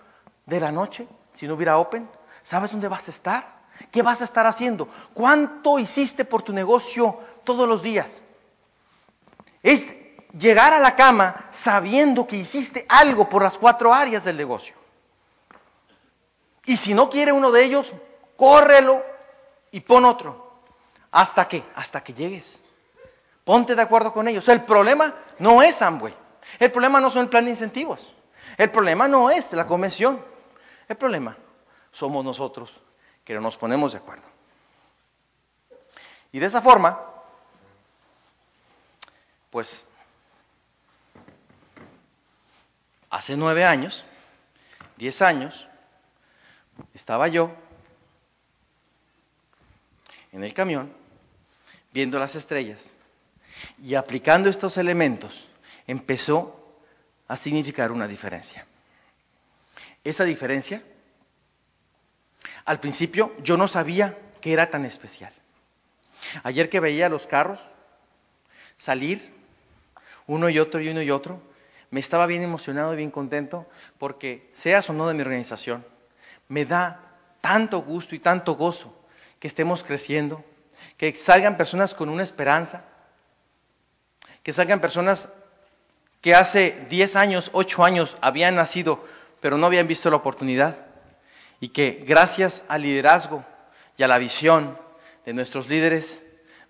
[0.47, 2.09] de la noche si no hubiera Open?
[2.41, 3.45] ¿Sabes dónde vas a estar?
[3.91, 4.87] ¿Qué vas a estar haciendo?
[5.13, 8.19] ¿Cuánto hiciste por tu negocio todos los días?
[9.63, 9.93] Es
[10.38, 14.76] llegar a la cama sabiendo que hiciste algo por las cuatro áreas del negocio.
[16.65, 17.91] Y si no quiere uno de ellos,
[18.38, 19.04] córrelo
[19.71, 20.52] y pon otro.
[21.12, 21.63] ¿Hasta qué?
[21.76, 22.62] Hasta que llegues.
[23.43, 24.47] Ponte de acuerdo con ellos.
[24.47, 26.13] El problema no es Amway.
[26.60, 28.13] El problema no son el plan de incentivos.
[28.58, 30.24] El problema no es la convención.
[30.88, 31.36] El problema
[31.91, 32.80] somos nosotros
[33.24, 34.24] que no nos ponemos de acuerdo.
[36.32, 37.00] Y de esa forma,
[39.51, 39.85] pues,
[43.09, 44.05] hace nueve años,
[44.97, 45.67] diez años,
[46.93, 47.51] estaba yo
[50.31, 50.91] en el camión
[51.91, 52.95] viendo las estrellas
[53.83, 55.45] y aplicando estos elementos,
[55.85, 56.57] empezó
[57.27, 58.65] a significar una diferencia.
[60.03, 60.81] Esa diferencia,
[62.65, 65.33] al principio yo no sabía que era tan especial.
[66.43, 67.59] Ayer que veía los carros
[68.77, 69.40] salir,
[70.27, 71.41] uno y otro y uno y otro,
[71.89, 75.86] me estaba bien emocionado y bien contento porque, seas o no de mi organización,
[76.47, 76.99] me da
[77.41, 78.97] tanto gusto y tanto gozo
[79.39, 80.43] que estemos creciendo,
[80.97, 82.84] que salgan personas con una esperanza,
[84.43, 85.29] que salgan personas
[86.21, 89.05] que hace 10 años, 8 años habían nacido,
[89.39, 90.77] pero no habían visto la oportunidad,
[91.60, 93.43] y que gracias al liderazgo
[93.97, 94.77] y a la visión
[95.25, 96.21] de nuestros líderes,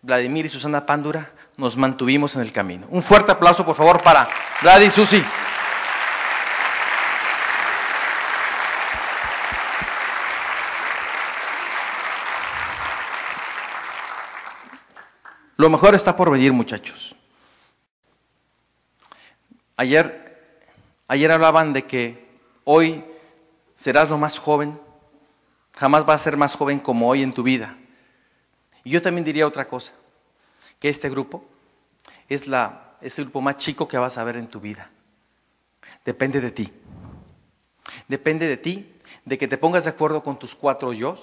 [0.02, 2.88] Vladimir y Susana Pándura, nos mantuvimos en el camino.
[2.90, 4.28] Un fuerte aplauso, por favor, para
[4.62, 4.90] Vlad y.
[15.58, 17.16] Lo mejor está por venir, muchachos.
[19.78, 20.58] Ayer,
[21.08, 22.28] ayer hablaban de que
[22.64, 23.04] hoy
[23.76, 24.80] serás lo más joven,
[25.74, 27.76] jamás vas a ser más joven como hoy en tu vida.
[28.84, 29.92] Y yo también diría otra cosa,
[30.82, 31.46] que este grupo
[32.28, 34.90] es, la, el grupo más chico que vas a ver en tu vida.
[36.04, 36.74] Depende de ti.
[38.10, 41.18] Depende de ti, de que te pongas de acuerdo con tus cuatro yo,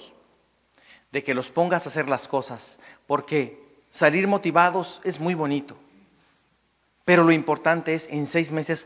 [1.11, 5.75] de que los pongas a hacer las cosas, porque Salir motivados es muy bonito,
[7.05, 8.85] pero lo importante es en seis meses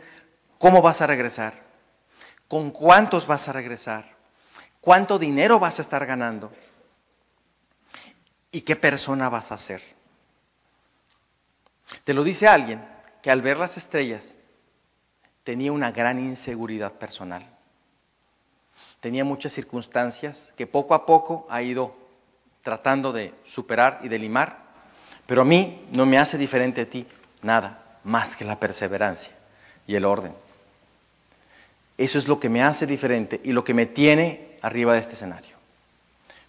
[0.57, 1.62] cómo vas a regresar,
[2.47, 4.15] con cuántos vas a regresar,
[4.79, 6.53] cuánto dinero vas a estar ganando
[8.49, 9.92] y qué persona vas a ser.
[12.03, 12.84] Te lo dice alguien
[13.21, 14.36] que al ver las estrellas
[15.43, 17.45] tenía una gran inseguridad personal.
[18.99, 21.95] Tenía muchas circunstancias que poco a poco ha ido
[22.63, 24.58] tratando de superar y de limar,
[25.25, 27.06] pero a mí no me hace diferente a ti
[27.41, 29.34] nada más que la perseverancia
[29.86, 30.34] y el orden.
[31.97, 35.13] Eso es lo que me hace diferente y lo que me tiene arriba de este
[35.13, 35.56] escenario.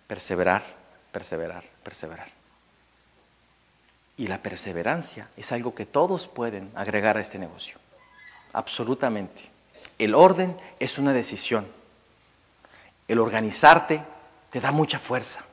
[0.07, 0.65] Perseverar,
[1.13, 2.44] perseverar, perseverar.
[4.17, 7.79] Y la perseverancia es algo que todos pueden agregar a este negocio.
[8.53, 9.51] Absolutamente.
[9.99, 11.67] El orden es una decisión.
[13.09, 14.03] El organizarte
[14.51, 15.45] te da mucha fuerza.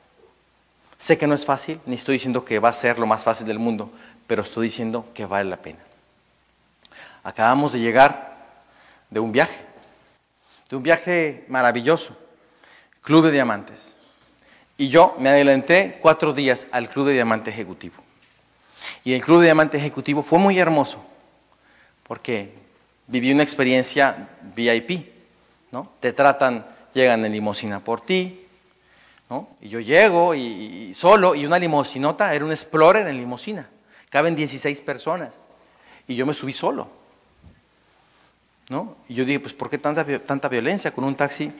[0.98, 3.46] Sé que no es fácil, ni estoy diciendo que va a ser lo más fácil
[3.46, 3.90] del mundo,
[4.28, 5.80] pero estoy diciendo que vale la pena.
[7.24, 8.36] Acabamos de llegar
[9.10, 9.58] de un viaje,
[10.70, 12.16] de un viaje maravilloso,
[13.02, 13.96] Club de Diamantes.
[14.76, 18.01] Y yo me adelanté cuatro días al Club de Diamante Ejecutivo.
[19.04, 21.04] Y el Club de Diamante Ejecutivo fue muy hermoso,
[22.02, 22.52] porque
[23.06, 25.08] viví una experiencia VIP,
[25.70, 25.92] ¿no?
[26.00, 28.46] Te tratan, llegan en limosina por ti,
[29.28, 29.48] ¿no?
[29.60, 33.68] Y yo llego y, solo, y una limosinota, era un Explorer en limosina,
[34.10, 35.34] caben 16 personas,
[36.06, 36.88] y yo me subí solo,
[38.68, 38.96] ¿no?
[39.08, 41.52] Y yo dije, pues ¿por qué tanta, tanta violencia con un taxi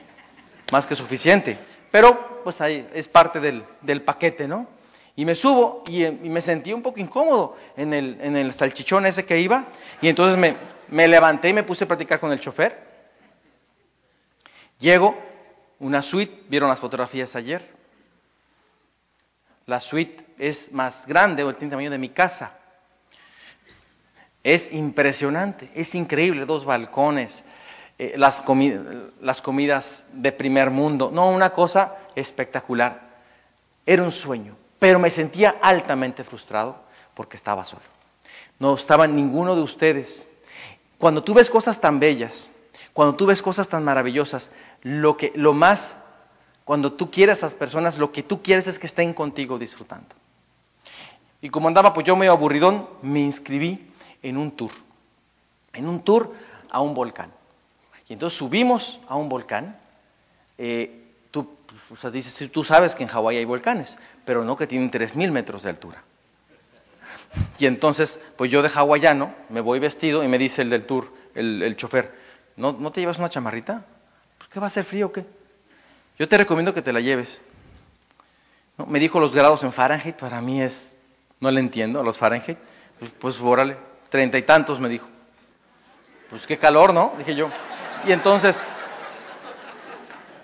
[0.71, 1.57] más que suficiente?
[1.91, 4.67] Pero, pues ahí es parte del, del paquete, ¿no?
[5.15, 9.25] Y me subo y, me sentí un poco incómodo en el, en el salchichón ese
[9.25, 9.65] que iba.
[10.01, 10.55] Y entonces me,
[10.89, 12.91] me levanté y me puse a platicar con el chofer.
[14.79, 15.15] Llego,
[15.79, 17.73] una suite, vieron las fotografías ayer.
[19.65, 22.57] La suite es más grande o el tamaño de mi casa.
[24.43, 27.45] Es impresionante, es increíble, dos balcones,
[27.97, 28.43] eh, las,
[29.21, 31.11] las comidas de primer mundo.
[31.13, 32.99] No, una cosa espectacular.
[33.85, 36.75] Era un sueño pero me sentía altamente frustrado
[37.13, 37.83] porque estaba solo.
[38.59, 40.27] No estaba ninguno de ustedes.
[40.97, 42.51] Cuando tú ves cosas tan bellas,
[42.91, 45.95] cuando tú ves cosas tan maravillosas, lo que lo más
[46.65, 50.13] cuando tú quieres a las personas, lo que tú quieres es que estén contigo disfrutando.
[51.39, 53.89] Y como andaba pues yo medio aburridón, me inscribí
[54.21, 54.71] en un tour.
[55.71, 56.33] En un tour
[56.69, 57.31] a un volcán.
[58.09, 59.77] Y entonces subimos a un volcán.
[60.57, 61.02] Eh,
[61.89, 65.31] o sea, dices, tú sabes que en Hawái hay volcanes, pero no que tienen 3.000
[65.31, 66.03] metros de altura.
[67.57, 71.11] Y entonces, pues yo de hawaiano me voy vestido y me dice el del tour,
[71.35, 72.13] el, chofer,
[72.55, 73.83] ¿no, ¿no te llevas una chamarrita?
[74.37, 75.25] ¿Por qué va a ser frío o qué?
[76.19, 77.41] Yo te recomiendo que te la lleves.
[78.87, 80.95] Me dijo los grados en Fahrenheit, para mí es,
[81.39, 82.57] no le entiendo a los Fahrenheit.
[83.19, 83.75] Pues, pues
[84.09, 85.07] treinta y tantos me dijo.
[86.29, 87.13] Pues qué calor, ¿no?
[87.17, 87.49] Dije yo.
[88.07, 88.63] Y entonces,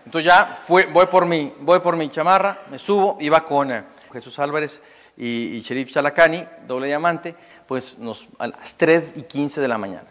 [0.10, 4.40] entonces ya voy, por mi, voy por mi chamarra, me subo, iba con eh, Jesús
[4.40, 4.82] Álvarez
[5.16, 7.36] y, y Sherif Chalacani, doble diamante,
[7.68, 10.08] pues nos, a las 3 y 15 de la mañana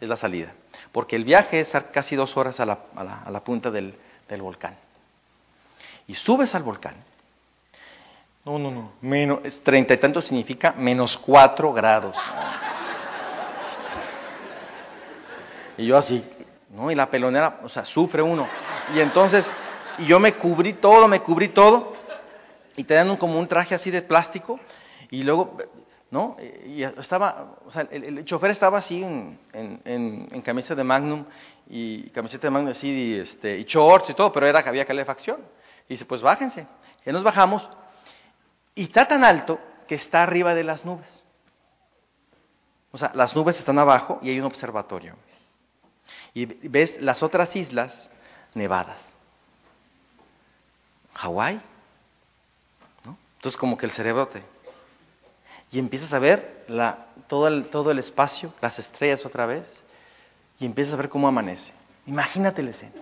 [0.00, 0.52] es la salida.
[0.92, 3.96] Porque el viaje es casi dos horas a la, punta del,
[4.38, 4.76] volcán.
[6.06, 6.94] Y subes al volcán.
[8.44, 8.92] No, no, no.
[9.00, 12.14] Menos, treinta y tanto significa menos cuatro grados.
[15.76, 16.24] Y yo así,
[16.74, 16.90] ¿no?
[16.90, 18.48] Y la pelonera, o sea, sufre uno.
[18.94, 19.52] Y entonces,
[19.98, 21.94] y yo me cubrí todo, me cubrí todo,
[22.76, 24.58] y te dan como un traje así de plástico,
[25.10, 25.56] y luego,
[26.10, 26.36] ¿no?
[26.66, 31.24] Y estaba, o sea, el, chofer estaba así en, en, en, camisa de Magnum,
[31.68, 34.84] y camiseta de Magnum así, y, este, y shorts y todo, pero era que había
[34.84, 35.38] calefacción.
[35.86, 36.66] Y dice, pues bájense.
[37.06, 37.70] Y nos bajamos,
[38.74, 41.22] y está tan alto que está arriba de las nubes.
[42.90, 45.16] O sea, las nubes están abajo y hay un observatorio.
[46.34, 48.10] Y ves las otras islas
[48.54, 49.12] nevadas.
[51.14, 51.60] Hawái.
[53.04, 53.16] ¿no?
[53.36, 54.42] Entonces como que el cerebro te...
[55.70, 59.82] Y empiezas a ver la, todo, el, todo el espacio, las estrellas otra vez,
[60.60, 61.72] y empiezas a ver cómo amanece.
[62.06, 62.92] Imagínate la escena.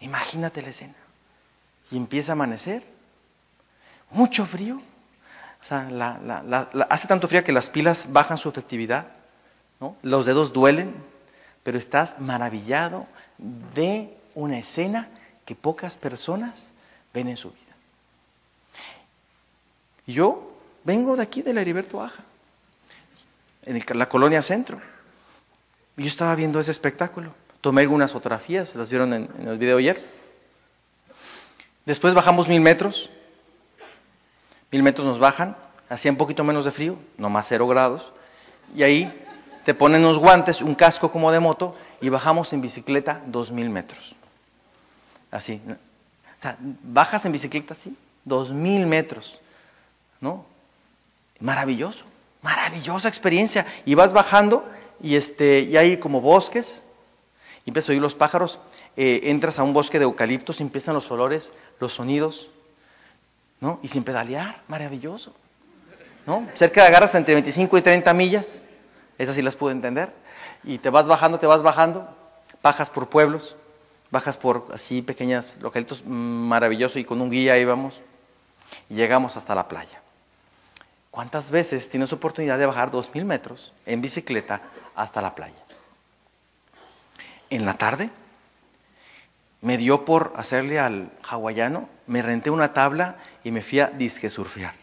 [0.00, 0.94] Imagínate la escena.
[1.90, 2.84] Y empieza a amanecer.
[4.10, 4.80] Mucho frío.
[5.60, 5.88] O sea,
[6.88, 9.06] hace tanto frío que las pilas bajan su efectividad.
[10.02, 10.94] Los dedos duelen,
[11.62, 13.06] pero estás maravillado
[13.74, 15.08] de una escena
[15.44, 16.72] que pocas personas
[17.12, 17.74] ven en su vida.
[20.06, 22.22] Yo vengo de aquí, de la Heriberto Aja,
[23.64, 24.80] en la colonia centro.
[25.96, 27.34] Yo estaba viendo ese espectáculo.
[27.60, 30.02] Tomé algunas fotografías, las vieron en, en el video ayer.
[31.84, 33.10] Después bajamos mil metros.
[34.70, 35.56] Mil metros nos bajan,
[35.88, 38.12] hacía un poquito menos de frío, no más cero grados.
[38.74, 39.26] Y ahí
[39.64, 43.70] te ponen unos guantes, un casco como de moto y bajamos en bicicleta dos mil
[43.70, 44.14] metros.
[45.30, 45.60] Así.
[45.68, 49.40] O sea, bajas en bicicleta así, dos mil metros.
[50.20, 50.44] ¿No?
[51.40, 52.04] Maravilloso,
[52.42, 53.66] maravillosa experiencia.
[53.86, 54.68] Y vas bajando
[55.02, 56.82] y, este, y hay como bosques,
[57.64, 58.58] y empiezas a oír los pájaros,
[58.96, 62.48] eh, entras a un bosque de eucaliptos y empiezan los olores, los sonidos,
[63.60, 63.78] ¿no?
[63.82, 65.34] Y sin pedalear, maravilloso.
[66.26, 66.46] ¿no?
[66.54, 68.59] Cerca de agarras entre 25 y 30 millas,
[69.22, 70.12] esas sí las pude entender,
[70.64, 72.08] y te vas bajando, te vas bajando,
[72.62, 73.56] bajas por pueblos,
[74.10, 78.00] bajas por así pequeñas localitos maravilloso y con un guía íbamos
[78.88, 80.00] y llegamos hasta la playa.
[81.10, 84.62] ¿Cuántas veces tienes oportunidad de bajar 2.000 metros en bicicleta
[84.94, 85.58] hasta la playa?
[87.50, 88.10] En la tarde
[89.60, 94.30] me dio por hacerle al hawaiano, me renté una tabla y me fui a disque
[94.30, 94.74] surfear.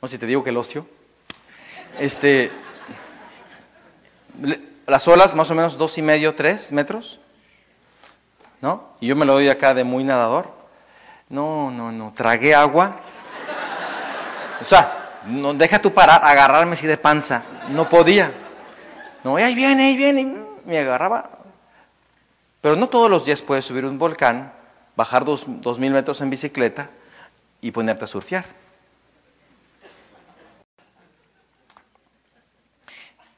[0.00, 0.86] No sé si te digo que el ocio.
[1.98, 2.52] Este,
[4.86, 7.18] las olas más o menos dos y medio, tres metros.
[8.60, 8.94] ¿No?
[9.00, 10.50] Y yo me lo doy acá de muy nadador.
[11.28, 12.12] No, no, no.
[12.14, 12.96] Tragué agua.
[14.60, 17.44] O sea, no deja tú parar, agarrarme así de panza.
[17.68, 18.32] No podía.
[19.24, 20.36] No, ahí viene, ahí viene.
[20.64, 21.30] Me agarraba.
[22.60, 24.52] Pero no todos los días puedes subir un volcán,
[24.96, 26.90] bajar dos, dos mil metros en bicicleta
[27.60, 28.44] y ponerte a surfear.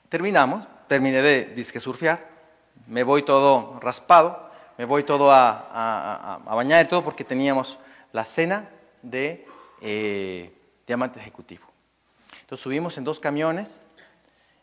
[0.09, 2.27] Terminamos, terminé de disque surfear,
[2.87, 7.79] me voy todo raspado, me voy todo a, bañar y todo porque teníamos
[8.13, 8.71] la cena
[9.03, 9.47] de
[9.83, 10.51] eh,
[10.87, 11.67] diamante ejecutivo.
[12.41, 13.69] Entonces subimos en dos camiones,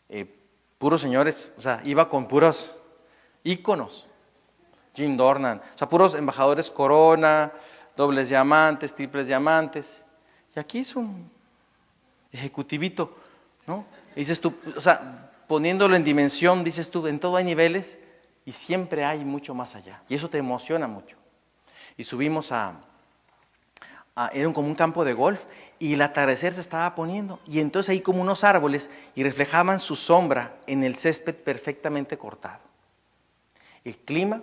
[0.08, 0.26] eh,
[0.78, 2.74] puros señores, o sea, iba con puros
[3.44, 4.08] íconos,
[4.94, 7.52] Jim Dornan, o sea, puros embajadores corona,
[7.94, 10.02] dobles diamantes, triples diamantes.
[10.56, 11.30] Y aquí es un
[12.32, 13.16] ejecutivito,
[13.66, 13.84] ¿no?
[14.16, 17.98] Y dices tú, o sea, poniéndolo en dimensión, dices tú, en todo hay niveles
[18.44, 20.02] y siempre hay mucho más allá.
[20.08, 21.16] Y eso te emociona mucho.
[21.96, 22.80] Y subimos a,
[24.32, 25.42] era como un campo de golf
[25.78, 29.94] y el atardecer se estaba poniendo y entonces ahí como unos árboles y reflejaban su
[29.94, 32.60] sombra en el césped perfectamente cortado.
[33.84, 34.42] El clima,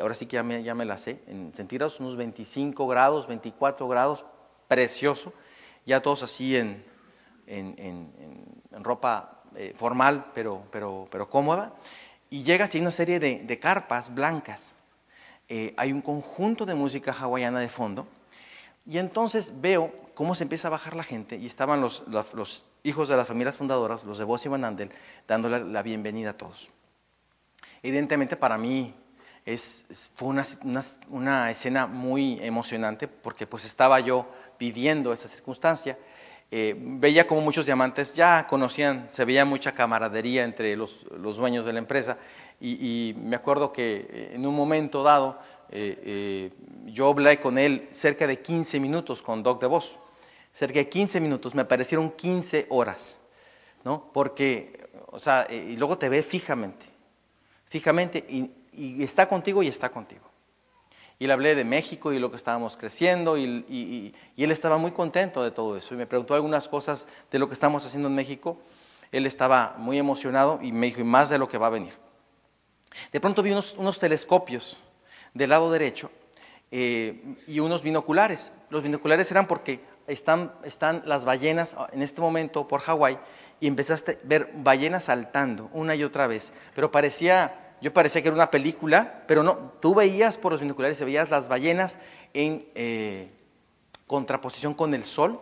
[0.00, 3.88] ahora sí que ya me, ya me la sé, en centígrados unos 25 grados, 24
[3.88, 4.24] grados,
[4.68, 5.32] precioso,
[5.84, 6.84] ya todos así en,
[7.46, 11.74] en ropa eh, formal, pero, pero, pero cómoda,
[12.30, 14.72] y llegas y hay una serie de, carpas blancas.
[15.50, 18.08] Eh, hay un conjunto de música hawaiana de fondo,
[18.86, 23.10] y entonces veo cómo se empieza a bajar la gente, y estaban los, los, hijos
[23.10, 24.92] de las familias fundadoras, los de Boss y Van Andel,
[25.28, 26.70] dándole la bienvenida a todos.
[27.82, 28.94] Evidentemente para mí
[29.44, 29.84] es,
[30.14, 35.98] fue una, una, una, escena muy emocionante porque pues estaba yo pidiendo esa circunstancia
[36.52, 41.72] eh, veía como muchos diamantes ya conocían, se veía mucha camaradería entre los, dueños de
[41.72, 42.18] la empresa.
[42.60, 45.38] Y, me acuerdo que eh, en un momento dado
[45.70, 46.50] eh,
[46.86, 49.96] yo hablé con él cerca de 15 minutos con Doc de Voz,
[50.52, 53.16] cerca de 15 minutos, me parecieron 15 horas,
[53.84, 54.10] ¿no?
[54.12, 56.84] Porque, o sea, y luego te ve fijamente,
[57.68, 60.29] fijamente y está contigo y está contigo
[61.20, 65.44] y le hablé de México y lo que estábamos creciendo y, él estaba muy contento
[65.44, 68.56] de todo eso y me preguntó algunas cosas de lo que estamos haciendo en México.
[69.12, 71.92] Él estaba muy emocionado y me dijo, y más de lo que va a venir.
[73.12, 74.78] De pronto vi unos, telescopios
[75.34, 76.10] del lado derecho
[76.70, 78.50] eh, y unos binoculares.
[78.70, 83.18] Los binoculares eran porque están, están las ballenas en este momento por Hawái
[83.60, 88.28] y empezaste a ver ballenas saltando una y otra vez, pero parecía yo parecía que
[88.28, 91.98] era una película, pero no, tú veías por los binoculares, veías las ballenas
[92.34, 93.30] en eh,
[94.06, 95.40] contraposición con el sol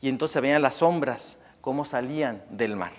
[0.00, 2.92] y entonces se veían las sombras, cómo salían del mar.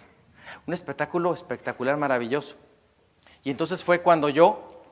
[0.67, 2.55] Un espectáculo espectacular, maravilloso.
[3.43, 4.83] Y entonces fue cuando yo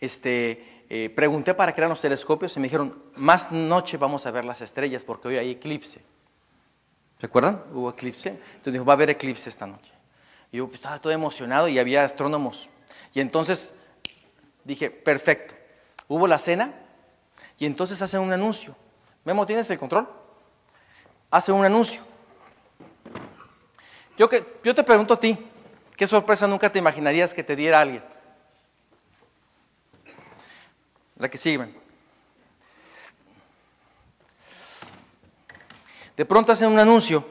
[0.00, 4.30] este, eh, pregunté para qué eran los telescopios y me dijeron, más noche vamos a
[4.30, 6.00] ver las estrellas porque hoy hay eclipse.
[7.20, 7.62] ¿Se acuerdan?
[7.72, 8.30] Hubo eclipse.
[8.30, 9.92] Entonces dijo, va a haber eclipse esta noche.
[10.52, 12.68] Yo pues, estaba todo emocionado y había astrónomos
[13.14, 13.72] y entonces
[14.64, 15.54] dije, perfecto.
[16.08, 16.74] Hubo la cena
[17.58, 18.76] y entonces hacen un anuncio.
[19.24, 20.08] Memo, ¿tienes el control?
[21.30, 22.02] Hace un anuncio.
[24.18, 25.38] Yo, que, yo te pregunto a ti,
[25.96, 28.04] ¿qué sorpresa nunca te imaginarías que te diera alguien?
[31.16, 31.72] La que sigue.
[36.16, 37.26] De pronto hacen un anuncio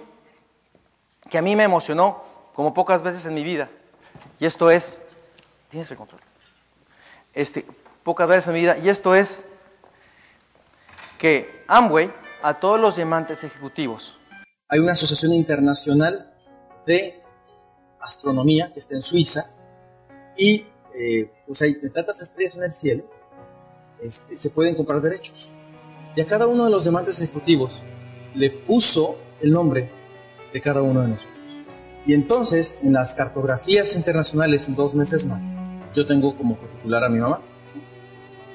[1.30, 2.24] que a mí me emocionó
[2.54, 3.70] como pocas veces en mi vida.
[4.40, 4.98] Y esto es
[5.74, 6.22] Tienes el control.
[7.34, 7.66] Este,
[8.04, 8.78] pocas veces en mi vida.
[8.78, 9.42] Y esto es
[11.18, 12.14] que Amway,
[12.44, 14.16] a todos los diamantes ejecutivos,
[14.70, 16.32] hay una asociación internacional
[16.86, 17.20] de
[18.00, 19.50] astronomía que está en Suiza
[20.38, 23.10] y eh, pues hay tantas estrellas en el cielo,
[24.00, 25.50] este, se pueden comprar derechos.
[26.16, 27.84] Y a cada uno de los diamantes ejecutivos
[28.36, 29.92] le puso el nombre
[30.54, 31.34] de cada uno de nosotros.
[32.06, 35.50] Y entonces, en las cartografías internacionales, en dos meses más,
[35.94, 37.42] yo tengo como titular a mi mamá.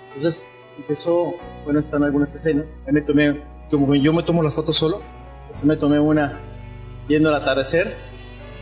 [0.09, 0.45] Entonces
[0.77, 1.35] empezó
[1.65, 2.67] bueno, están algunas escenas.
[2.87, 5.03] Ahí me tomé, como yo me tomo las fotos solo,
[5.51, 6.41] pues me tomé una
[7.07, 7.95] viendo el atardecer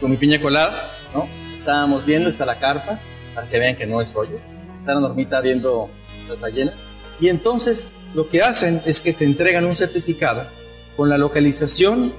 [0.01, 1.29] con mi piña colada, ¿no?
[1.55, 3.01] Estábamos viendo, está la carpa,
[3.35, 4.41] para que vean que no es rollo.
[4.77, 5.91] Está la normita viendo
[6.29, 6.85] las ballenas.
[7.21, 10.49] Y entonces lo que hacen es que te entregan un certificado
[10.97, 12.13] con la localización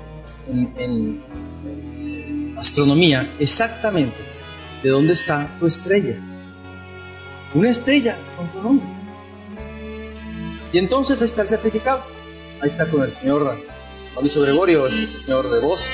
[0.48, 1.24] en,
[2.58, 4.18] astronomía exactamente
[4.84, 6.16] de dónde está tu estrella.
[7.54, 8.88] Una estrella con tu nombre.
[10.74, 12.04] Y entonces ahí está el certificado.
[12.62, 13.64] Ahí está con el señor
[14.16, 15.86] Mauricio Gregorio, este señor de voz.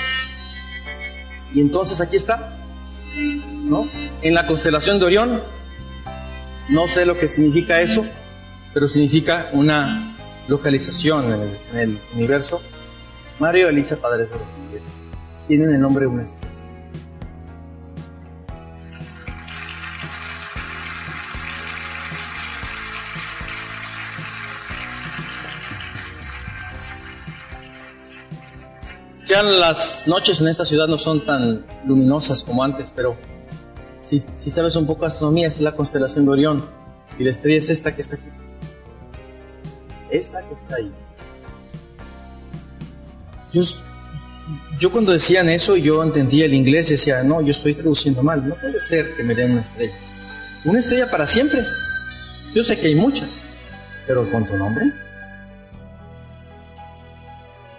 [1.54, 2.58] Y entonces aquí está,
[3.16, 3.88] ¿no?
[4.22, 5.42] En la constelación de Orión.
[6.70, 8.06] No sé lo que significa eso,
[8.74, 10.16] pero significa una
[10.48, 12.62] localización en el, universo.
[13.40, 14.48] Mario Elisa Padres de los
[15.48, 16.43] tienen el nombre de una estrella.
[29.42, 33.18] Las noches en esta ciudad no son tan luminosas como antes, pero
[34.06, 36.64] si, si sabes un poco de astronomía, es la constelación de Orión
[37.18, 38.28] y la estrella es esta que está aquí
[40.14, 40.94] esa que está ahí.
[43.52, 43.64] Yo,
[44.80, 48.56] yo cuando decían eso, yo entendía el inglés decía, no, yo estoy traduciendo mal, no
[48.56, 49.94] puede ser que me den una estrella.
[50.66, 51.62] Una estrella para siempre.
[52.54, 53.46] Yo sé que hay muchas,
[54.06, 54.94] pero con tu nombre.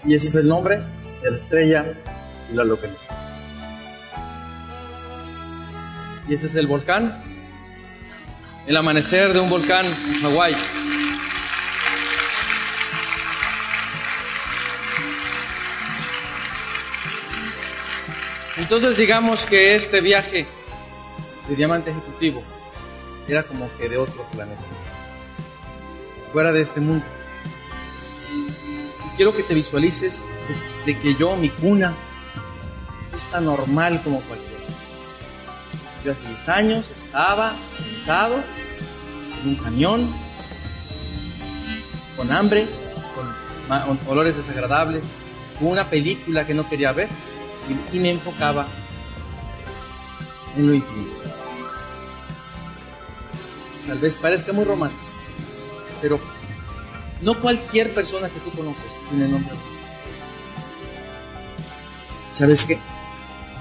[0.05, 0.83] Y ese es el nombre
[1.31, 1.95] la estrella
[2.51, 3.25] y la localización.
[6.29, 7.22] Y ese es el volcán,
[8.66, 10.57] el amanecer de un volcán en Hawái.
[18.57, 20.47] Entonces digamos que este viaje
[21.49, 22.43] de diamante ejecutivo
[23.29, 24.62] era como que de otro planeta,
[26.33, 27.05] fuera de este mundo.
[28.31, 30.29] Y quiero que te visualices
[30.87, 31.95] de, que yo, mi cuna,
[33.16, 34.55] es tan normal como cualquiera.
[36.05, 38.43] Yo hace 10 años estaba sentado
[39.43, 40.14] en un camión,
[42.16, 42.66] con hambre,
[43.68, 45.05] con olores desagradables,
[45.59, 47.09] con una película que no quería ver
[47.93, 48.66] y, me enfocaba
[50.57, 51.20] en lo infinito.
[53.87, 55.03] Tal vez parezca muy romántico,
[56.01, 56.20] pero
[57.20, 59.55] no cualquier persona que tú conoces tiene nombre
[62.35, 62.80] ¿Sabes qué?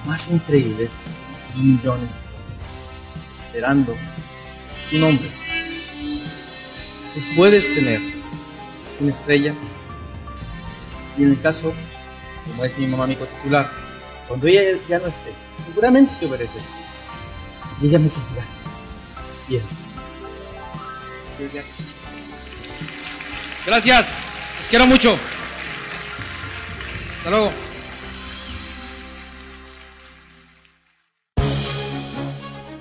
[0.03, 0.95] Más increíble es
[1.55, 2.17] millones
[3.31, 3.95] esperando
[4.89, 5.29] tu nombre.
[7.13, 8.01] Tú puedes tener
[8.99, 9.53] una estrella
[11.15, 11.71] y en el caso,
[12.45, 13.69] como es mi mamá mi titular,
[14.27, 15.31] cuando ella ya no esté,
[15.67, 16.59] seguramente veré esto.
[17.79, 18.43] Y ella me seguirá.
[19.47, 19.61] Bien.
[21.37, 21.69] Desde aquí.
[23.67, 24.17] Gracias.
[24.59, 25.15] Los quiero mucho.
[27.19, 27.72] Hasta luego.